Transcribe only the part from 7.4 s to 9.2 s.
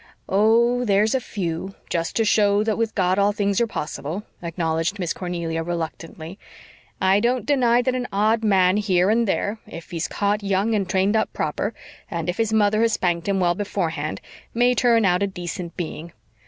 deny that an odd man here